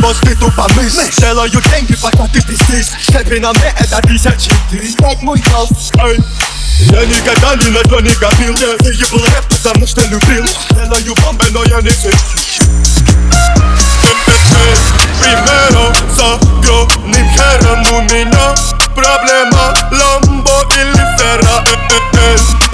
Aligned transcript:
boss 0.00 0.20
did 0.20 0.40
up 0.42 0.56
a 0.58 0.66
miss. 0.76 0.96
Miss. 0.96 1.16
Tell 1.16 1.36
her 1.38 1.48
you 1.48 1.60
think 1.72 1.90
if 1.90 2.04
I'm 2.04 2.12
not 2.18 2.32
do 2.32 2.40
this 2.44 2.62
this. 2.68 2.92
Step 2.96 3.28
in 3.32 3.44
a 3.44 3.52
minute 3.52 3.88
that 3.90 4.04
is 4.10 4.26
a 4.26 4.32
cheat 4.36 4.56
Respect 4.72 5.22
my 5.22 5.36
health, 5.52 5.72
hey. 5.96 6.16
Yeah 6.92 7.08
nigga 7.08 7.32
done 7.40 7.60
in 7.64 7.76
a 7.76 7.82
twenty 7.88 8.12
nigga 8.12 8.28
feel 8.36 8.54
Yeah, 8.56 8.76
see 8.84 8.96
you 9.00 9.08
pull 9.08 9.24
a 9.24 9.30
hip, 9.32 9.48
but 9.48 9.64
I 9.64 9.72
must 9.80 9.96
tell 9.96 10.08
you 10.08 10.20
feel. 10.28 10.44
Tell 10.76 10.90
her 10.92 11.00
you 11.04 11.14
bomb 11.24 11.40
and 11.40 11.56
all 11.56 11.66
your 11.68 11.80
niggas 11.80 12.20
Hey, 14.04 14.16
hey, 14.26 14.42
hey 14.52 15.06
Primero, 15.20 15.90
so 16.12 16.36
yo, 16.62 16.86
ni 17.08 17.20
quiero, 17.32 17.80
no, 17.88 18.04
ni 18.12 18.24
no. 18.28 18.54
Problema, 18.94 19.72
Lambo, 19.90 20.56
ili, 20.76 21.04
ferra, 21.16 21.64
hey, 21.64 21.74
eh, 21.74 21.84
eh, 21.90 22.04
hey, 22.12 22.34
eh. 22.34 22.36
hey 22.36 22.65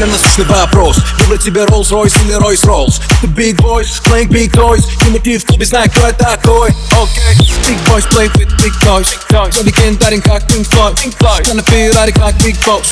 меня 0.00 0.06
насущный 0.06 0.44
вопрос 0.44 0.96
Выбрать 1.20 1.42
себе 1.42 1.62
Rolls-Royce 1.62 2.14
или 2.24 2.34
Royce-Rolls 2.34 3.00
The 3.22 3.28
big 3.34 3.56
boys, 3.56 4.00
playing 4.04 4.28
big 4.28 4.52
toys 4.52 4.82
Тимати 5.04 5.38
в 5.38 5.44
клубе, 5.44 5.64
знаю, 5.64 5.90
кто 5.90 6.06
я 6.06 6.12
такой 6.12 6.70
Окей 6.92 7.54
Big 7.66 7.78
boys 7.86 8.06
play 8.10 8.32
with 8.34 8.50
big 8.58 8.72
toys 8.82 9.08
Я 9.30 9.62
легендарен, 9.62 10.22
как 10.22 10.42
Pink 10.50 10.66
Floyd 10.68 11.46
Я 11.46 11.54
на 11.54 11.62
Феррари, 11.62 12.12
как 12.12 12.34
Big 12.36 12.56
Boss 12.64 12.84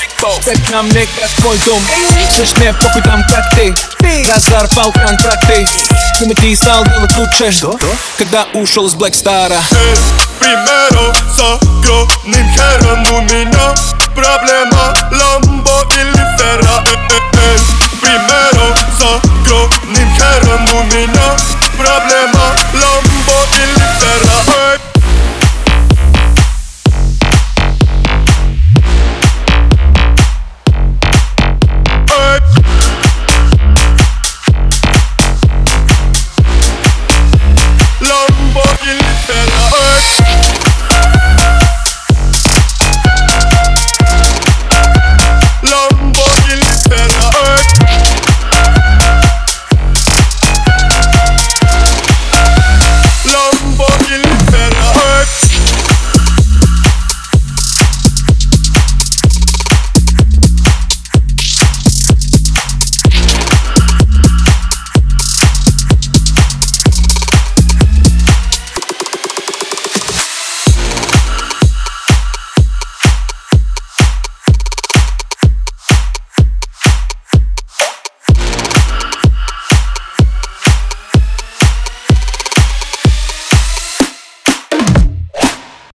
Степ 0.42 0.58
на 0.70 0.82
мне, 0.82 1.06
как 1.18 1.30
твой 1.38 1.58
дом 1.66 1.82
Слышь, 2.34 2.54
мне 2.58 2.72
похуй 2.74 3.02
там, 3.02 3.22
как 3.28 3.54
ты 3.54 3.74
Разорвал 4.30 4.92
контракты 4.92 5.66
Тимати 6.18 6.54
стал 6.54 6.84
делать 6.84 7.16
лучше 7.16 7.52
Когда 8.18 8.46
ушел 8.54 8.86
из 8.86 8.94
Black 8.94 9.12
Star 9.12 9.50
El 9.50 9.98
primero 10.40 11.14
с 11.34 11.40
огромным 11.40 12.48
хером 12.54 13.02
у 13.12 13.20
меня 13.22 13.74
Проблема 14.14 14.94
primero, 18.09 18.73
solo 18.97 19.21
jo, 19.45 19.69
ni 19.87 19.99
quiero 20.17 20.57
muminos 20.59 21.41
problemas. 21.77 22.38